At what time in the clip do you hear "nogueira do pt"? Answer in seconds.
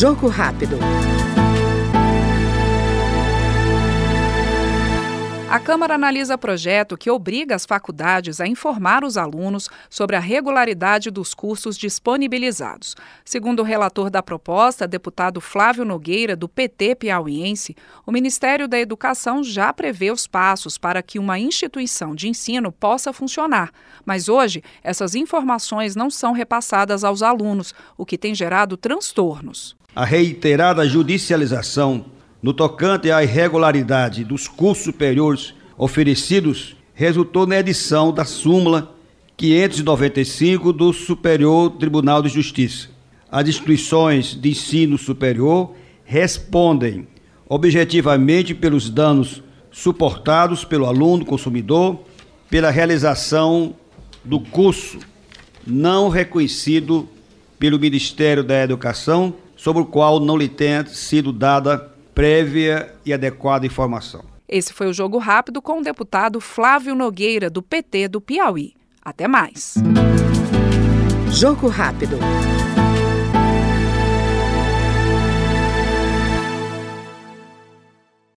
15.84-16.94, 66.94-68.08